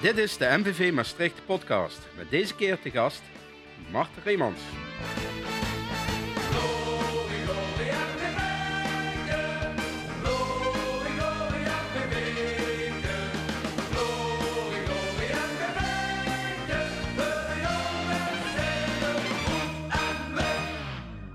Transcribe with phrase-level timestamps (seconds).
[0.00, 1.98] Dit is de MVV Maastricht podcast.
[2.16, 3.22] Met deze keer te gast
[3.90, 4.60] Mart Reemans.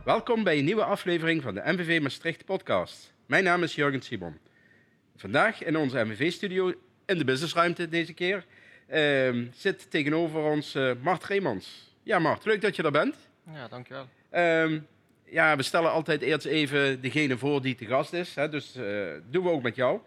[0.04, 3.14] Welkom bij een nieuwe aflevering van de MVV Maastricht podcast.
[3.26, 4.38] Mijn naam is Jurgen Simon.
[5.16, 6.74] Vandaag in onze MVV-studio,
[7.06, 8.46] in de businessruimte deze keer,
[8.88, 11.94] ehm, zit tegenover ons eh, Mart Reemans.
[12.04, 13.16] Ja, Mart, leuk dat je er bent.
[13.54, 14.08] Ja, dankjewel.
[14.30, 14.80] Ehm,
[15.26, 18.36] ja, we stellen altijd eerst even degene voor die te gast is.
[18.36, 20.00] Hè, dus eh, doen we ook met jou.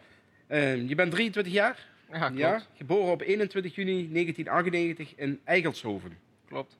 [0.46, 2.38] Ehm, je bent 23 jaar, Ja, klopt.
[2.38, 6.18] ja, geboren op 21 juni 1998 in Eigelshoven.
[6.48, 6.78] Klopt.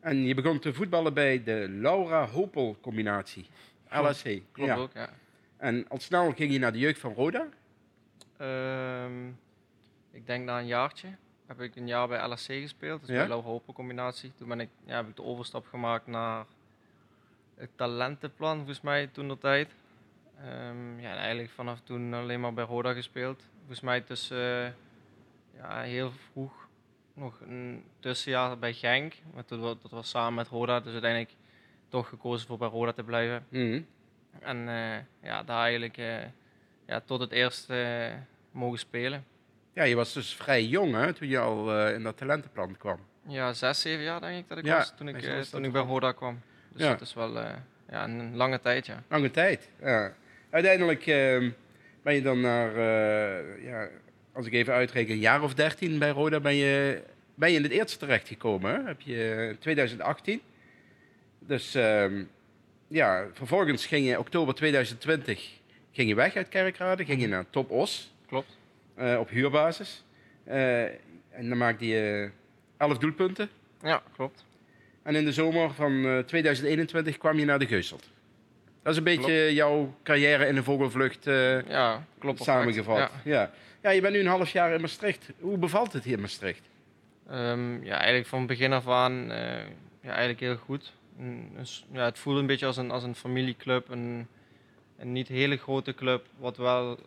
[0.00, 3.46] En je begon te voetballen bij de Laura Hopel combinatie.
[3.88, 4.08] Klopt.
[4.10, 4.22] LSC.
[4.52, 4.76] Klopt Ja.
[4.76, 5.10] ook, ja.
[5.56, 7.48] En al snel ging je naar de jeugd van Roda.
[8.42, 9.28] Ehm,
[10.10, 11.08] ik denk na een jaartje
[11.46, 13.16] heb ik een jaar bij LSC gespeeld, dus Ja?
[13.16, 14.32] bij Laura Hopen combinatie.
[14.34, 16.44] Toen ben ik, ja, heb ik de overstap gemaakt naar
[17.54, 19.74] het talentenplan, volgens mij, toen de tijd.
[20.38, 23.42] Ehm, ja, en eigenlijk vanaf toen alleen maar bij Roda gespeeld.
[23.58, 24.76] Volgens mij tussen,
[25.56, 26.68] ja, heel vroeg
[27.14, 29.14] nog een tussenjaar bij Genk.
[29.34, 31.34] Maar toen, dat was samen met Roda, dus uiteindelijk
[31.88, 33.46] toch gekozen voor bij Roda te blijven.
[33.48, 33.82] Mhm.
[34.40, 36.24] En eh, ja, daar eigenlijk eh,
[36.86, 38.12] ja, tot het eerst eh,
[38.52, 39.24] mogen spelen.
[39.74, 42.98] Ja, je was dus vrij jong hè, toen je al eh, in dat talentenplan kwam.
[43.28, 45.72] Ja, zes, zeven jaar denk ik dat ik Ja, was toen ik, eh, toen ik
[45.72, 46.40] bij Roda kwam.
[46.72, 46.88] Dus Ja.
[46.90, 47.50] dat is wel eh,
[47.90, 49.02] ja, een lange tijd, ja.
[49.08, 49.68] Lange tijd.
[49.80, 50.14] Ja.
[50.50, 51.50] Uiteindelijk ehm,
[52.02, 52.80] ben je dan naar,
[53.62, 53.88] ja,
[54.32, 57.02] als ik even uitreken, een jaar of dertien bij Roda ben je,
[57.34, 58.74] ben je in het eerste terechtgekomen.
[58.74, 58.82] Hè?
[58.86, 60.40] Heb je in 2018.
[61.38, 62.24] Dus ehm,
[62.88, 65.50] ja, vervolgens ging je oktober 2020
[65.92, 68.14] ging je weg uit Kerkrade, ging je naar Top Os.
[68.32, 68.56] Klopt.
[68.94, 70.04] eh, op huurbasis.
[70.44, 70.82] Eh,
[71.30, 72.30] en dan maakte je
[72.76, 73.48] 11 doelpunten.
[73.82, 74.44] Ja, klopt.
[75.02, 78.10] En in de zomer van eh, 2021 kwam je naar de Geuselt.
[78.82, 82.42] Dat is een beetje jouw carrière in de vogelvlucht eh, Ja, klopt.
[82.42, 82.96] samengevat.
[82.98, 83.10] Ja.
[83.24, 83.50] Ja.
[83.82, 83.90] Ja.
[83.90, 85.30] je bent nu een half jaar in Maastricht.
[85.40, 86.68] Hoe bevalt het hier in Maastricht?
[87.28, 89.38] Ehm, ja, eigenlijk van begin af aan eh,
[90.00, 90.92] ja, eigenlijk heel goed.
[91.92, 94.26] Ja, het voelde een beetje als een, als een familieclub, een,
[94.98, 96.98] een niet hele grote club, wat wel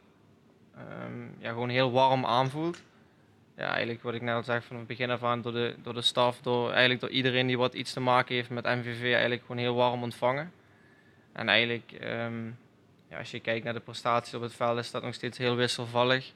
[0.77, 2.83] ehm, ja, gewoon heel warm aanvoelt.
[3.57, 5.93] Ja, eigenlijk wat ik net al zeg, van het begin af aan door de, door
[5.93, 9.41] de staf, door, eigenlijk door iedereen die wat iets te maken heeft met MVV, eigenlijk
[9.41, 10.51] gewoon heel warm ontvangen.
[11.31, 12.45] En eigenlijk, ehm,
[13.09, 15.55] ja, als je kijkt naar de prestaties op het veld, is dat nog steeds heel
[15.55, 16.33] wisselvallig.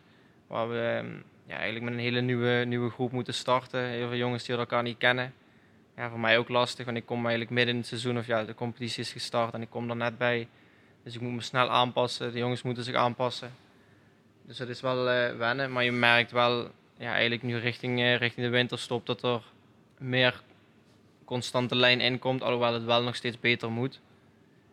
[0.48, 1.14] Waar we ehm,
[1.46, 3.84] ja, eigenlijk met een hele nieuwe, nieuwe groep moeten starten.
[3.84, 5.34] Heel veel jongens die elkaar niet kennen.
[5.96, 8.44] Ja, voor mij ook lastig, want ik kom eigenlijk midden in het seizoen, of ja,
[8.44, 10.48] de competitie is gestart en ik kom er net bij.
[11.04, 13.52] Dus ik moet me snel aanpassen, de jongens moeten zich aanpassen.
[14.50, 18.16] Dus dat is wel eh, wennen, maar je merkt wel, ja, eigenlijk nu richting, eh,
[18.16, 19.42] richting de winterstop, dat er
[19.98, 20.42] meer
[21.26, 24.02] constante lijn inkomt, alhoewel het wel nog steeds beter moet.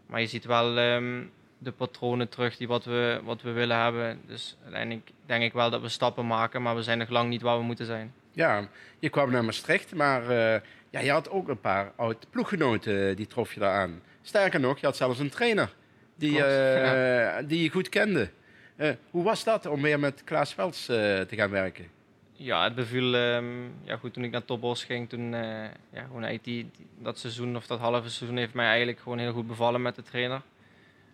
[0.06, 1.22] Maar je ziet wel ehm,
[1.58, 4.20] de patronen terug die wat we, wat we willen hebben.
[4.26, 7.42] Dus uiteindelijk denk ik wel dat we stappen maken, maar we zijn nog lang niet
[7.42, 8.14] waar we moeten zijn.
[8.32, 10.60] Ja, je kwam naar Maastricht, maar eh,
[10.90, 14.02] ja, je had ook een paar oud ploeggenoten eh, die trof je daar aan.
[14.22, 15.74] Sterker nog, je had zelfs een trainer
[16.14, 18.30] die, Klopt, die je goed kende.
[18.76, 21.86] Eh, hoe was dat om weer met Klaas Velds eh, te gaan werken?
[22.32, 26.38] Ja, het beviel, ehm, ja goed, toen ik naar Topos ging, toen, eh, ja, gewoon
[26.42, 29.94] die- dat seizoen of dat halve seizoen heeft mij eigenlijk gewoon heel goed bevallen met
[29.94, 30.42] de trainer.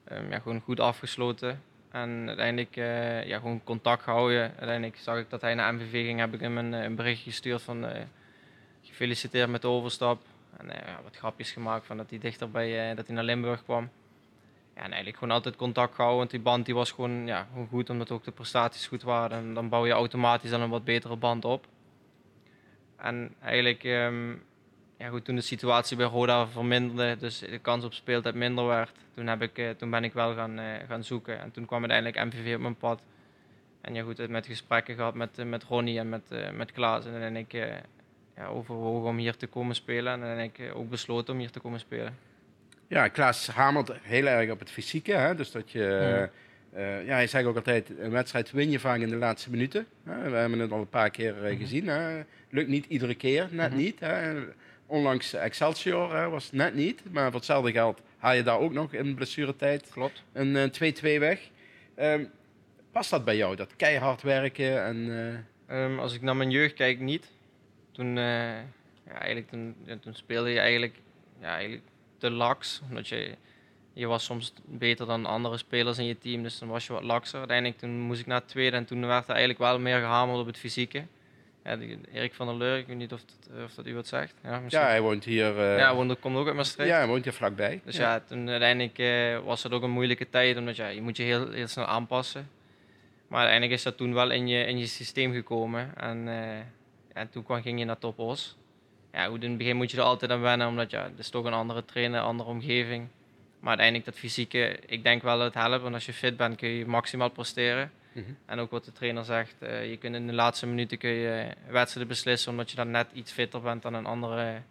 [0.04, 1.62] Ehm, ja, gewoon goed afgesloten.
[1.90, 2.74] En uiteindelijk
[3.26, 4.40] ja, gewoon contact gehouden.
[4.40, 7.62] Uiteindelijk zag ik dat hij naar MVV ging, heb ik hem een, een berichtje gestuurd
[7.62, 7.86] van
[8.82, 10.22] gefeliciteerd met de overstap.
[10.56, 10.66] En
[11.02, 13.90] wat grapjes gemaakt van dat hij dichter bij, dat hij naar Limburg kwam.
[14.74, 18.10] En eigenlijk gewoon altijd contact gehouden, want die band die was gewoon, ja, goed, omdat
[18.10, 19.38] ook de prestaties goed waren.
[19.38, 21.66] En dan bouw je automatisch dan een wat betere band op.
[22.96, 24.30] En eigenlijk, ehm,
[24.98, 28.92] ja goed, toen de situatie bij Roda verminderde, dus de kans op speeltijd minder werd,
[29.14, 31.40] toen, heb ik, eh, toen ben ik wel gaan, eh, gaan zoeken.
[31.40, 33.02] En toen kwam uiteindelijk MVV op mijn pad.
[33.80, 36.22] En ja goed, met gesprekken gehad met, eh, met Ronnie en met,
[36.54, 37.04] met Klaas.
[37.04, 37.76] En uiteindelijk eh,
[38.36, 40.12] ja, overwogen om hier te komen spelen.
[40.12, 42.16] En uiteindelijk eh, ook besloten om hier te komen spelen.
[42.92, 45.12] Ja, Klaas hamert heel erg op het fysieke.
[45.12, 45.34] Hè?
[45.34, 46.28] Dus dat je,
[46.72, 49.86] eh, ja, hij zegt ook altijd, een wedstrijd win je vaak in de laatste minuten.
[50.04, 50.30] Hè?
[50.30, 51.86] We hebben het al een paar keer eh, gezien.
[51.88, 52.22] Hè?
[52.50, 53.78] Lukt niet iedere keer, net Mhm.
[53.78, 54.00] niet.
[54.00, 54.34] Hè?
[54.86, 57.02] Onlangs Excelsior hè, was net niet.
[57.10, 60.22] Maar voor hetzelfde geld haal je daar ook nog in blessuretijd Klopt.
[60.32, 61.40] een eh, 2-2 weg.
[61.94, 62.24] Ehm,
[62.90, 64.84] past dat bij jou, dat keihard werken?
[64.84, 64.96] En,
[65.68, 67.26] eh, Ehm, als ik naar mijn jeugd kijk, niet.
[67.92, 68.24] Toen, eh,
[69.06, 70.94] ja, eigenlijk, toen, ja, toen speelde je eigenlijk,
[71.40, 71.82] ja, eigenlijk
[72.22, 72.80] te laks.
[72.88, 73.34] Omdat je,
[73.92, 77.02] je was soms beter dan andere spelers in je team, dus dan was je wat
[77.02, 77.38] lakser.
[77.38, 80.38] Uiteindelijk toen moest ik naar het tweede en toen werd er eigenlijk wel meer gehamerd
[80.38, 81.04] op het fysieke.
[81.64, 84.06] ja, die- Erik van der Leur, ik weet niet of dat, of dat u wat
[84.06, 84.34] zegt.
[84.42, 84.82] Ja, misschien.
[84.82, 85.58] Ja, hij woont hier.
[85.58, 86.88] eh, ja want dat komt ook uit Maastricht.
[86.90, 87.80] ja, hij woont hier vlakbij.
[87.84, 91.16] Dus ja, toen uiteindelijk eh, was het ook een moeilijke tijd, omdat ja, je moet
[91.16, 92.50] je heel, heel snel aanpassen.
[93.28, 95.96] Maar uiteindelijk is dat toen wel in je, in je systeem gekomen.
[95.96, 96.58] En, eh,
[97.14, 98.56] ja, toen kwam, ging je naar Top Os.
[99.12, 101.28] Ja, goed, in het begin moet je er altijd aan wennen, omdat ja, het is
[101.28, 103.08] toch een andere trainer, een andere omgeving.
[103.58, 106.56] Maar uiteindelijk dat fysieke, ik denk wel dat het helpt, want als je fit bent
[106.56, 107.90] kun je maximaal presteren.
[108.12, 108.32] Mhm.
[108.46, 111.54] En ook wat de trainer zegt, eh, je kunt in de laatste minuten kun je
[111.68, 114.62] wedstrijden beslissen, omdat je dan net iets fitter bent dan een andere,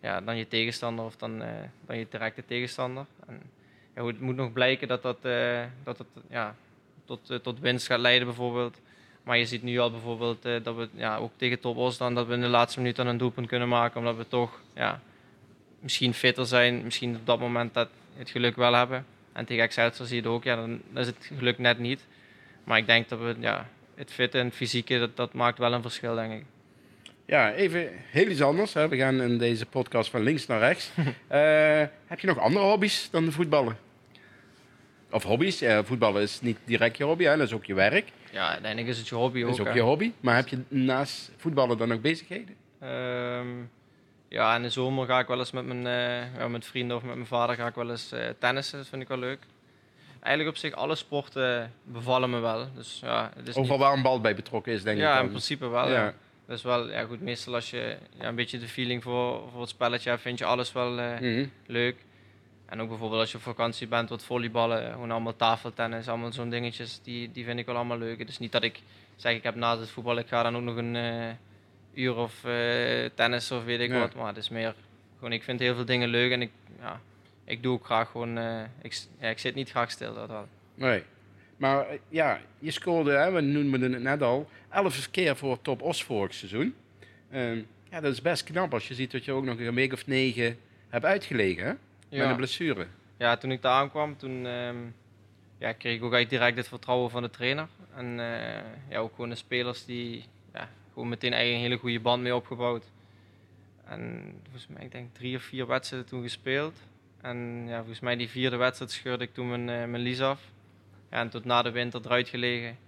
[0.00, 1.48] ja, dan je tegenstander of dan, eh,
[1.86, 3.06] dan je directe tegenstander.
[3.26, 3.42] En,
[3.94, 6.54] ja, goed, het moet nog blijken dat dat, eh, dat, het, ja,
[7.04, 8.80] tot, tot winst gaat leiden bijvoorbeeld.
[9.30, 12.14] Maar je ziet nu al bijvoorbeeld eh, dat we ja, ook tegen Top Os dan
[12.14, 15.00] dat we in de laatste minuut dan een doelpunt kunnen maken, omdat we toch ja,
[15.80, 19.06] misschien fitter zijn, misschien op dat moment dat het geluk wel hebben.
[19.32, 22.06] En tegen Excelsior zie je het ook, ja, dan is het geluk net niet.
[22.64, 25.72] Maar ik denk dat we ja, het fitte en het fysieke, dat, dat maakt wel
[25.72, 26.44] een verschil, denk ik.
[27.24, 28.72] Ja, even heel iets anders.
[28.72, 28.88] Hè.
[28.88, 30.90] We gaan in deze podcast van links naar rechts.
[31.28, 33.76] Eh, heb je nog andere hobby's dan de voetballen?
[35.10, 35.58] Of hobby's?
[35.58, 37.36] Ja, voetballen is niet direct je hobby, hè.
[37.36, 38.08] dat is ook je werk.
[38.32, 39.54] Ja, uiteindelijk is het je hobby Dat ook.
[39.54, 39.72] is ook hè.
[39.72, 40.12] je hobby.
[40.20, 42.54] Maar heb je naast voetballen dan ook bezigheden?
[42.80, 43.46] Ehm,
[44.28, 47.02] ja, in de zomer ga ik wel eens met mijn, eh, ja, met vrienden of
[47.02, 48.78] met mijn vader ga ik wel eens eh, tennissen.
[48.78, 49.38] Dat vind ik wel leuk.
[50.20, 52.66] Eigenlijk op zich, alle sporten bevallen me wel.
[52.74, 53.86] Dus ja, het is Overal niet...
[53.86, 55.02] waar een bal bij betrokken is, denk ik.
[55.02, 55.88] Ja, in principe wel.
[55.88, 55.94] Ja.
[56.04, 56.14] Ja.
[56.46, 57.20] Dat is wel ja, goed.
[57.20, 60.44] Meestal als je ja, een beetje de feeling voor, voor het spelletje hebt, vind je
[60.44, 61.46] alles wel eh, Mhm.
[61.66, 61.96] leuk.
[62.70, 66.50] En ook bijvoorbeeld als je op vakantie bent, wat volleyballen, gewoon allemaal tafeltennis, allemaal zo'n
[66.50, 68.18] dingetjes, die, die vind ik wel allemaal leuk.
[68.18, 68.80] Het is niet dat ik
[69.16, 71.28] zeg, ik heb naast het voetbal, ik ga dan ook nog een eh,
[71.94, 74.14] uur of eh, tennis of weet ik wat.
[74.14, 74.74] Maar het is meer,
[75.16, 76.50] gewoon, ik vind heel veel dingen leuk en ik,
[76.80, 77.00] ja,
[77.44, 80.48] ik doe ook graag gewoon, eh, ik, ja, ik zit niet graag stil, dat wel.
[80.74, 81.02] Nee.
[81.56, 86.04] Maar ja, je scoorde, hè, we noemden het net al, 11 keer voor Top Os
[86.04, 86.74] vorig seizoen.
[87.30, 89.92] Ehm, ja, dat is best knap als je ziet dat je ook nog een week
[89.92, 90.58] of negen
[90.88, 91.72] hebt uitgelegen, hè?
[92.10, 92.86] Met een blessure.
[93.16, 94.76] Ja, toen ik daar aankwam, toen ehm,
[95.58, 97.68] ja, kreeg ik ook eigenlijk direct het vertrouwen van de trainer.
[97.94, 100.24] En eh, ja, ook gewoon de spelers die
[100.54, 102.84] ja, gewoon meteen eigenlijk een hele goede band mee opgebouwd.
[103.84, 106.80] En volgens mij, ik denk drie of vier wedstrijden toen gespeeld.
[107.20, 110.42] En ja, volgens mij die vierde wedstrijd scheurde ik toen mijn, eh, mijn lies af.
[111.10, 112.78] Ja, en tot na de winter eruit gelegen.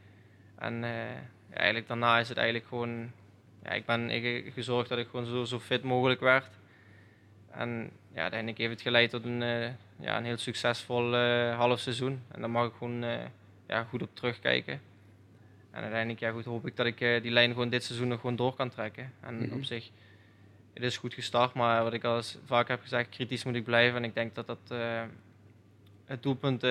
[0.59, 1.17] En ja,
[1.53, 3.11] eigenlijk daarna is het eigenlijk gewoon...
[3.63, 6.49] Ja, ik ben ik, gezorgd dat ik gewoon zo, zo fit mogelijk werd.
[7.55, 9.69] En ja, uiteindelijk heeft het geleid tot een, eh,
[10.01, 12.23] ja, een heel succesvol eh, half seizoen.
[12.29, 13.19] En daar mag ik gewoon eh,
[13.67, 14.81] ja, goed op terugkijken.
[15.71, 18.37] En uiteindelijk ja, goed, hoop ik dat ik die lijn gewoon dit seizoen nog gewoon
[18.37, 19.13] door kan trekken.
[19.21, 19.55] En Mhm.
[19.55, 19.91] op zich,
[20.75, 23.65] het is goed gestart, maar wat ik al eens vaak heb gezegd, kritisch moet ik
[23.65, 23.97] blijven.
[23.97, 24.59] En ik denk dat dat
[26.05, 26.63] het doelpunt,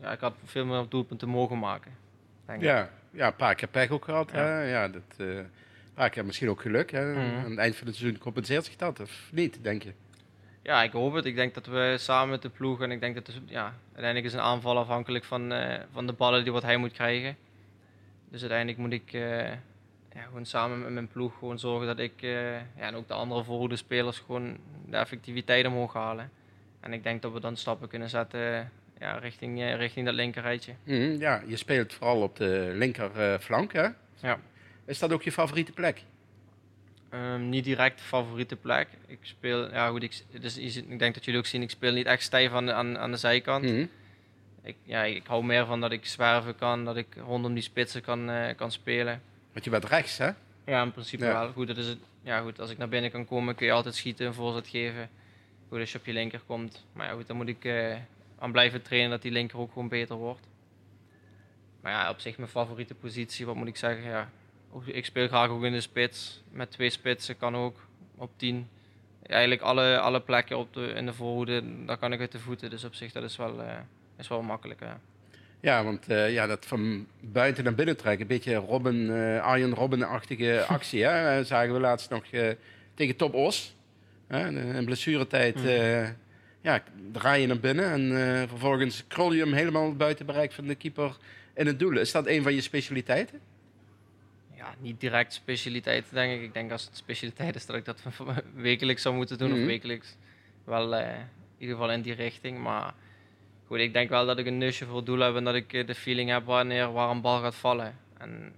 [0.00, 1.92] ja, ik had veel meer doelpunten mogen maken.
[2.46, 2.64] Denk ik.
[2.64, 4.30] Ja, ja, een paar keer pech ook gehad.
[4.30, 4.36] Ja.
[4.38, 4.62] Hè?
[4.62, 5.26] Ja, dat,
[5.96, 6.90] een paar keer misschien ook geluk.
[6.90, 7.12] Hè?
[7.12, 7.44] Mhm.
[7.44, 9.92] Aan het eind van het seizoen compenseert zich dat, of niet, denk je?
[10.62, 11.24] Ja, ik hoop het.
[11.24, 14.26] Ik denk dat we samen met de ploeg en ik denk dat het, ja, uiteindelijk
[14.26, 17.36] is een aanval afhankelijk van, eh, van de ballen die wat hij moet krijgen.
[18.28, 19.50] Dus uiteindelijk moet ik eh,
[20.12, 23.14] ja, gewoon samen met mijn ploeg gewoon zorgen dat ik eh, ja, en ook de
[23.14, 24.56] andere voorhoede spelers gewoon
[24.88, 26.30] de effectiviteit omhoog halen.
[26.80, 30.72] En ik denk dat we dan stappen kunnen zetten ja, richting, richting dat linkerrijtje.
[30.84, 33.88] Mhm, Ja, je speelt vooral op de linkerflank, hè?
[34.20, 34.38] Ja.
[34.86, 36.02] Is dat ook je favoriete plek?
[37.08, 38.88] Ehm, niet direct favoriete plek.
[39.06, 42.06] Ik speel, ja goed, ik, dus, ik denk dat jullie ook zien, ik speel niet
[42.06, 43.64] echt stijf aan de, aan, aan de zijkant.
[43.64, 43.86] Mhm.
[44.62, 48.02] Ik, ja, ik hou meer van dat ik zwerven kan, dat ik rondom die spitsen
[48.02, 49.22] kan, eh, kan spelen.
[49.52, 50.30] Want je bent rechts, hè?
[50.66, 51.32] Ja, in principe Ja.
[51.32, 51.52] wel.
[51.52, 51.98] Goed, dat is het.
[52.22, 55.10] Ja, goed, als ik naar binnen kan komen, kun je altijd schieten, een voorzet geven.
[55.68, 56.84] Goed, als je op je linker komt.
[56.92, 57.96] Maar ja, goed, dan moet ik eh,
[58.38, 60.46] aan blijven trainen dat die linker ook gewoon beter wordt.
[61.80, 64.04] Maar ja, op zich mijn favoriete positie, wat moet ik zeggen?
[64.04, 64.30] Ja,
[64.84, 66.42] ik speel graag ook in de spits.
[66.50, 67.76] Met twee spitsen kan ook,
[68.16, 68.68] op tien.
[69.22, 72.70] Eigenlijk alle, alle plekken op de, in de voorhoede, daar kan ik uit de voeten.
[72.70, 73.78] Dus op zich, dat is wel, eh,
[74.18, 74.80] is wel makkelijk.
[74.80, 75.00] Ja.
[75.60, 79.74] Ja, want eh, ja, dat van buiten naar binnen trekken, een beetje Robin, eh Arjen
[79.74, 81.44] Robben-achtige actie, hè?
[81.44, 82.24] Zagen we laatst nog
[82.94, 83.74] tegen Top Os.
[84.26, 84.48] Hè?
[84.76, 86.08] In blessuretijd eh,
[86.60, 86.82] ja,
[87.12, 91.16] draai je naar binnen en vervolgens krol je hem helemaal buiten bereik van de keeper
[91.54, 91.96] in het doel.
[91.96, 93.40] Is dat een van je specialiteiten?
[94.66, 96.42] Ja, niet direct specialiteit, denk ik.
[96.42, 98.02] Ik denk als het specialiteit is dat ik dat
[98.54, 99.50] wekelijks zou moeten doen.
[99.50, 99.60] Mhm.
[99.60, 100.16] Of wekelijks
[100.64, 101.26] wel eh, in
[101.58, 102.58] ieder geval in die richting.
[102.58, 102.94] Maar
[103.66, 105.72] goed, ik denk wel dat ik een neusje voor het doel heb en dat ik
[105.72, 107.96] eh, de feeling heb wanneer waar een bal gaat vallen.
[108.18, 108.52] En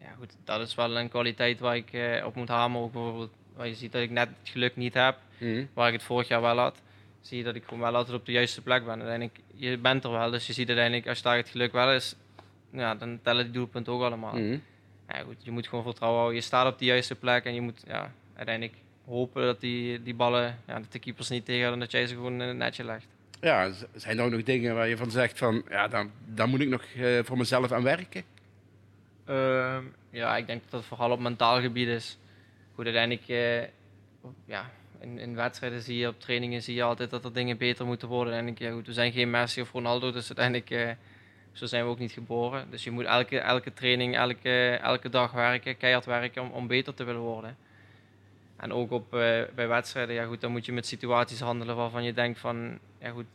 [0.00, 2.84] ja, goed, dat is wel een kwaliteit waar ik eh, op moet hameren.
[2.86, 5.64] Ook bijvoorbeeld, waar je ziet dat ik net het geluk niet heb, Mhm.
[5.74, 6.82] waar ik het vorig jaar wel had.
[7.20, 8.94] Zie je dat ik gewoon wel altijd op de juiste plek ben.
[9.00, 12.14] Uiteindelijk, je bent er wel, dus je ziet uiteindelijk als daar het geluk wel is,
[12.72, 14.34] ja, dan tellen die doelpunten ook allemaal.
[14.36, 14.58] Mhm.
[15.14, 16.40] Ja, goed, je moet gewoon vertrouwen houden.
[16.40, 20.14] Je staat op de juiste plek en je moet ja, uiteindelijk hopen dat die, die
[20.14, 22.84] ballen, ja, dat de keepers niet tegen en dat jij ze gewoon in het netje
[22.84, 23.06] legt.
[23.40, 26.60] Ja, zijn er ook nog dingen waar je van zegt van, ja, dan, dan moet
[26.60, 28.22] ik nog uh, voor mezelf aan werken?
[29.28, 29.78] Uh,
[30.10, 32.18] ja, ik denk dat het vooral op mentaal gebied is.
[32.74, 33.62] Goed, uiteindelijk, uh,
[34.44, 37.86] ja, in, in, wedstrijden zie je, op trainingen zie je altijd dat er dingen beter
[37.86, 38.34] moeten worden.
[38.34, 40.90] En ja, goed, we zijn geen Messi of Ronaldo, dus uiteindelijk, uh,
[41.52, 42.70] zo zijn we ook niet geboren.
[42.70, 46.94] Dus je moet elke, elke training, elke, elke dag werken, keihard werken om, om beter
[46.94, 47.56] te willen worden.
[48.56, 52.04] En ook op, uh, bij wedstrijden, ja goed, dan moet je met situaties handelen waarvan
[52.04, 53.26] je denkt van, ja goed,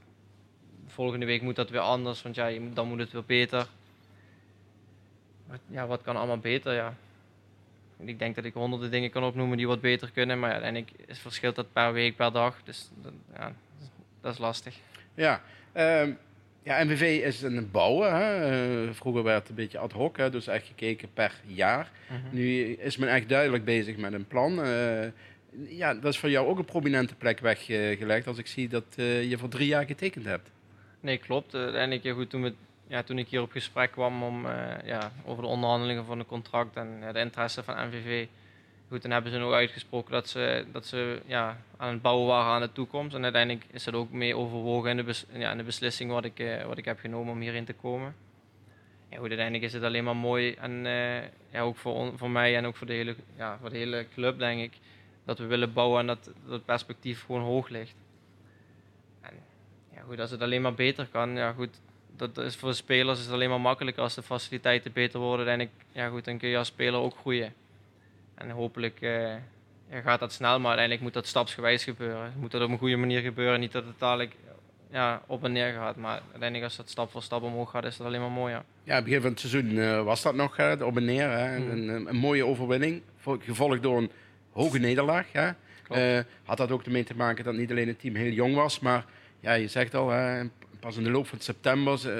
[0.88, 3.68] volgende week moet dat weer anders, want ja, dan moet het weer beter.
[5.68, 6.96] Ja, wat kan allemaal beter, ja.
[7.98, 11.56] Ik denk dat ik honderden dingen kan opnoemen die wat beter kunnen, maar uiteindelijk verschilt
[11.56, 12.58] dat per week, per dag.
[12.64, 12.90] Dus
[13.34, 13.54] ja,
[14.22, 14.76] dat is lastig.
[15.14, 15.42] Ja,
[15.74, 16.08] uh,
[16.66, 18.16] ja MVV is een bouwen.
[18.16, 18.84] Hè?
[18.84, 20.30] Uh, vroeger werd het een beetje ad hoc, hè?
[20.30, 21.92] dus echt gekeken per jaar.
[22.12, 22.32] Uh -huh.
[22.32, 24.66] Nu is men echt duidelijk bezig met een plan.
[24.66, 25.06] Uh,
[25.68, 29.30] ja, dat is voor jou ook een prominente plek weggelegd als ik zie dat uh,
[29.30, 30.52] je voor drie jaar getekend hebt.
[31.00, 31.56] Nee, klopt.
[31.56, 32.54] Uiteindelijk, ja, goed, toen, we,
[32.88, 34.48] ja, toen ik hier op gesprek kwam om,
[34.86, 38.28] ja, over de onderhandelingen van het contract en ja, de interesse van MVV,
[38.90, 42.54] goed, dan hebben ze ook uitgesproken dat ze, dat ze ja, aan het bouwen waren
[42.54, 43.16] aan de toekomst.
[43.16, 46.26] En uiteindelijk is dat ook mee overwogen in de, bes, ja, in de beslissing wat
[46.26, 48.16] ik, uh, wat ik heb genomen om hierin te komen.
[49.10, 52.58] Ja, goed, uiteindelijk is het alleen maar mooi en uh, ja, ook voor, voor mij
[52.58, 54.74] en ook voor de, hele, ja, voor de hele club denk ik,
[55.26, 57.96] dat we willen bouwen en dat, dat perspectief gewoon hoog ligt.
[59.22, 59.34] En
[59.94, 61.82] ja, goed, als het alleen maar beter kan, ja goed,
[62.18, 65.48] dat is voor de spelers is het alleen maar makkelijker als de faciliteiten beter worden.
[65.48, 67.54] En ik, ja goed, dan kun je als speler ook groeien.
[68.36, 69.34] En hopelijk uh,
[69.90, 72.34] ja, gaat dat snel, maar uiteindelijk moet dat stapsgewijs gebeuren.
[72.40, 74.36] Moet dat op een goede manier gebeuren, niet dat het dadelijk
[74.92, 75.96] ja, op en neer gaat.
[75.96, 78.54] Maar uiteindelijk als dat stap voor stap omhoog gaat, is dat alleen maar mooi.
[78.54, 81.30] Ja, ja begin van het seizoen uh, was dat nog op en neer.
[81.30, 81.60] Hè?
[81.60, 81.70] Mm.
[81.70, 83.02] Een, een, mooie overwinning,
[83.40, 84.12] gevolgd door een
[84.52, 85.26] hoge nederlaag.
[85.32, 85.52] Hè?
[86.44, 89.06] had dat ook ermee te maken dat niet alleen het team heel jong was, maar
[89.40, 90.44] ja, je zegt al, hè,
[90.80, 92.16] pas in de loop van september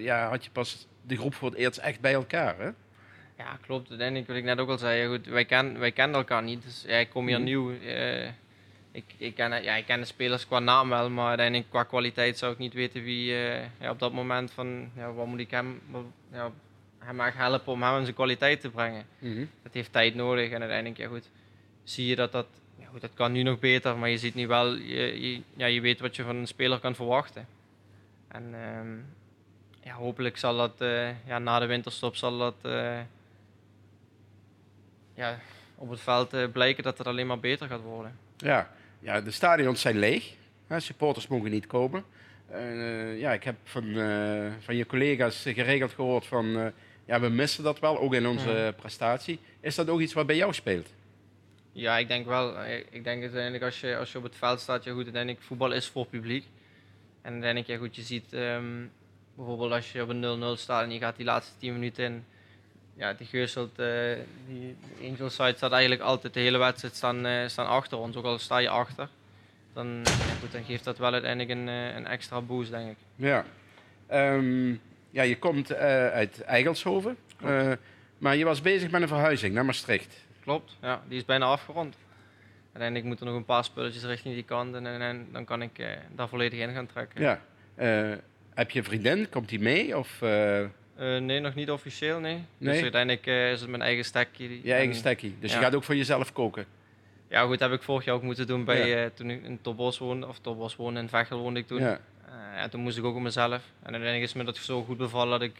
[0.00, 2.54] ja, had je pas de groep voor het eerst echt bij elkaar.
[2.58, 2.70] Hè?
[3.40, 3.88] Ja, klopt.
[3.88, 6.62] Uiteindelijk wat ik net ook al zei, goed, wij, ken, wij kennen elkaar niet.
[6.62, 7.44] Dus ja, ik kom hier mm.
[7.44, 7.70] nieuw.
[7.70, 8.26] Uh,
[8.92, 12.38] ik, ik, ken, ja, ik ken de spelers qua naam wel, maar uiteindelijk qua kwaliteit
[12.38, 15.50] zou ik niet weten wie uh, ja, op dat moment van ja, wat moet ik
[15.50, 15.80] hem,
[16.32, 16.50] ja,
[16.98, 19.04] hem echt helpen om hem in zijn kwaliteit te brengen.
[19.18, 19.50] Mm -hmm.
[19.62, 21.30] Dat heeft tijd nodig en uiteindelijk ja, goed,
[21.84, 22.46] zie je dat dat,
[22.78, 25.66] ja, goed, dat kan nu nog beter, maar je ziet nu wel, je, je, ja,
[25.66, 27.46] je weet wat je van een speler kan verwachten.
[28.28, 29.06] En um,
[29.82, 32.56] ja, hopelijk zal dat uh, ja, na de winterstop zal dat
[35.20, 35.38] ja,
[35.74, 38.18] op het veld uh, blijken dat het alleen maar beter gaat worden.
[38.36, 40.34] Ja, ja de stadions zijn leeg.
[40.66, 42.04] Hè, supporters mogen niet komen.
[42.52, 46.72] Uh, ja, ik heb van, uh, van je collega's geregeld gehoord van...
[47.04, 48.70] ja, we missen dat wel, ook in onze ja.
[48.70, 49.38] prestatie.
[49.60, 50.88] Is dat ook iets wat bij jou speelt?
[51.72, 52.64] Ja, ik denk wel.
[52.90, 55.72] Ik denk uiteindelijk als je, als je op het veld staat, ja goed, uiteindelijk voetbal
[55.72, 56.44] is voor publiek.
[57.22, 58.90] En uiteindelijk, ja goed, je ziet um,
[59.34, 62.24] bijvoorbeeld als je op een 0-0 staat en je gaat die laatste 10 minuten in
[62.94, 64.16] ja, die Geurselt, uh,
[64.46, 68.16] die Angel side staat eigenlijk altijd de hele wedstrijd staan, uh, staan achter ons.
[68.16, 69.08] Ook al sta je achter,
[69.72, 70.02] dan,
[70.40, 72.96] goed, dan geeft dat wel uiteindelijk een, uh, een extra boost, denk ik.
[73.16, 73.44] Ja,
[74.12, 74.80] um,
[75.10, 77.16] ja je komt uit Eigelshoven,
[78.18, 80.16] maar je was bezig met een verhuizing naar Maastricht.
[80.42, 81.96] Klopt, ja, die is bijna afgerond.
[82.66, 85.62] Uiteindelijk moeten er nog een paar spulletjes richting die kant en, en, en dan kan
[85.62, 87.20] ik daar volledig in gaan trekken.
[87.20, 87.40] Ja,
[88.54, 89.28] heb je een vriendin?
[89.28, 89.98] Komt die mee?
[89.98, 90.18] Of,
[91.00, 92.44] uh, nee, nog niet officieel, nee.
[92.58, 92.72] nee?
[92.72, 94.60] Dus uiteindelijk uh, is het mijn eigen stekkie.
[94.64, 95.34] Je eigen stekkie.
[95.40, 95.58] Dus ja.
[95.58, 96.66] je gaat ook voor jezelf koken?
[97.28, 99.04] Ja, goed, heb ik vorig jaar ook moeten doen bij, ja.
[99.04, 101.80] uh, toen ik in Topos woonde, of Topos woonde, in Vechel woonde ik toen.
[101.80, 102.00] Ja.
[102.56, 103.62] en toen moest ik ook op mezelf.
[103.82, 105.58] En uiteindelijk is me dat zo goed bevallen dat ik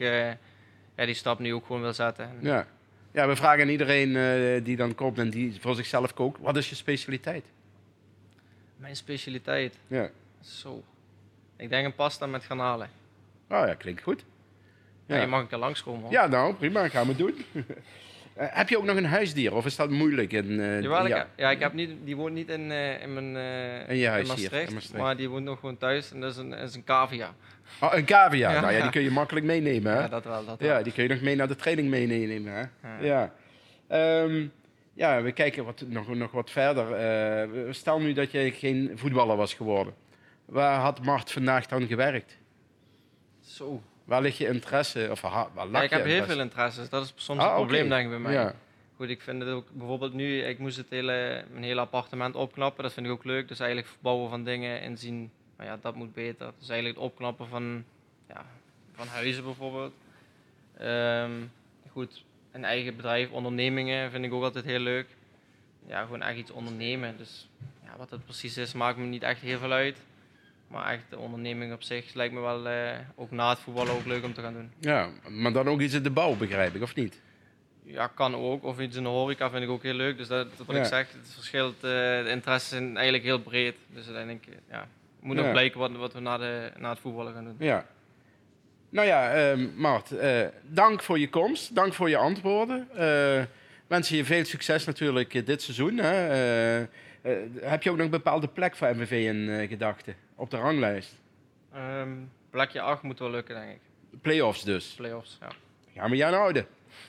[0.97, 2.31] ja, die stap nu ook gewoon wil zetten.
[2.41, 2.67] Ja,
[3.13, 6.69] ja we vragen aan iedereen die dan komt en die voor zichzelf kookt, wat is
[6.69, 7.45] je specialiteit?
[8.77, 9.79] Mijn specialiteit?
[9.87, 10.11] Ja.
[10.41, 10.85] Zo.
[11.57, 12.89] Ik denk een pasta met garnalen.
[13.49, 14.25] Oh ja, klinkt goed.
[15.15, 15.21] Ja.
[15.21, 16.03] je mag een keer langskomen.
[16.03, 16.13] Hoor.
[16.13, 17.45] Ja, nou, prima, gaan we doen.
[17.53, 17.63] uh,
[18.61, 20.33] heb je ook nog een huisdier of is dat moeilijk?
[20.33, 21.23] In, uh, Jawel, ja.
[21.23, 23.37] Ik, ja, ik heb niet, die woont niet in, uh, in mijn
[23.89, 26.21] in je huis in Maastricht, hier, in Maastricht, maar die woont nog gewoon thuis en
[26.21, 27.35] dat is een, is een cavia.
[27.81, 28.53] Oh, een cavia?
[28.53, 29.99] Ja, nou ja, die kun je makkelijk meenemen, hè?
[30.01, 30.45] Ja, dat wel.
[30.45, 30.83] Dat ja, wel.
[30.83, 32.61] die kun je nog mee naar de training meenemen, hè?
[33.07, 33.33] Ja.
[33.89, 34.53] Ja, um,
[34.95, 37.75] ja we kijken wat, nog, nog wat verder.
[37.75, 39.95] stel nu dat je geen voetballer was geworden.
[40.45, 42.39] Waar had Mart vandaag dan gewerkt?
[43.41, 45.09] Zo, Waar ligt je interesse?
[45.11, 46.11] Of waar lag ja, ik heb interesse?
[46.11, 46.89] heel veel interesses.
[46.89, 47.99] Dat is soms ah, een probleem, okay.
[47.99, 48.33] denk ik, bij mij.
[48.33, 48.55] Ja.
[48.97, 52.83] Goed, ik vind het ook bijvoorbeeld nu, ik moest het hele, mijn hele appartement opknappen.
[52.83, 53.49] Dat vind ik ook leuk.
[53.49, 56.53] Dus eigenlijk verbouwen van dingen en zien, nou ja, dat moet beter.
[56.59, 57.85] Dus eigenlijk het opknappen van,
[58.29, 58.47] ja,
[58.93, 59.93] van huizen bijvoorbeeld.
[60.83, 61.53] Um,
[61.93, 65.07] goed, een eigen bedrijf, ondernemingen vind ik ook altijd heel leuk.
[65.87, 67.17] Ja, gewoon echt iets ondernemen.
[67.17, 67.49] Dus
[67.85, 69.99] ja, wat dat precies is, maakt me niet echt heel veel uit.
[70.71, 74.07] Maar echt de onderneming op zich lijkt me wel, eh, ook na het voetballen, ook
[74.07, 74.71] leuk om te gaan doen.
[74.79, 77.21] Ja, maar dan ook iets in de bouw, begrijp ik, of niet?
[77.85, 78.65] Ja, kan ook.
[78.65, 80.17] Of iets in de horeca vind ik ook heel leuk.
[80.17, 80.83] Dus dat, dat wat Ja.
[80.83, 81.75] ik zeg, het verschilt.
[81.75, 83.77] eh, de interesses zijn eigenlijk heel breed.
[83.87, 84.89] Dus uiteindelijk, eh, ja,
[85.21, 85.51] moet nog Ja.
[85.51, 87.57] blijken wat, wat we na, de, na het voetballen gaan doen.
[87.59, 87.87] Ja.
[88.89, 91.75] Nou ja, ehm Mart, eh, dank voor je komst.
[91.75, 92.89] Dank voor je antwoorden.
[93.87, 95.97] Wensen je veel succes natuurlijk dit seizoen.
[95.97, 96.87] Hè.
[97.61, 100.15] Heb je ook nog een bepaalde plek voor MVV in gedachten?
[100.41, 101.15] Op de ranglijst?
[101.75, 102.09] Ehm,
[102.51, 103.81] plekje 8 moet wel lukken, denk ik.
[104.23, 104.87] Playoffs dus.
[104.97, 105.49] Playoffs, ja.
[105.97, 106.63] Gaan we je aan houden.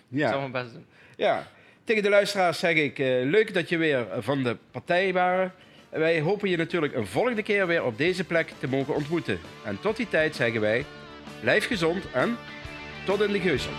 [0.09, 0.37] Ik zal Ja.
[0.37, 0.85] mijn best doen.
[1.17, 1.47] ja.
[1.83, 5.53] Tegen de luisteraars zeg ik, eh, leuk dat je weer van de partij waren.
[5.89, 9.39] Wij hopen je natuurlijk een volgende keer weer op deze plek te mogen ontmoeten.
[9.65, 10.85] En tot die tijd zeggen wij,
[11.41, 12.37] blijf gezond en
[13.05, 13.71] tot in de geusel.